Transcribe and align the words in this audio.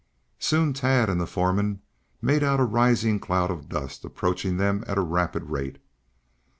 Soon 0.39 0.73
Tad 0.73 1.11
and 1.11 1.21
the 1.21 1.27
foreman 1.27 1.79
made 2.23 2.41
out 2.41 2.59
a 2.59 2.63
rising 2.63 3.19
cloud 3.19 3.51
of 3.51 3.69
dust 3.69 4.03
approaching 4.03 4.57
them 4.57 4.83
at 4.87 4.97
a 4.97 5.01
rapid 5.01 5.43
rate. 5.51 5.77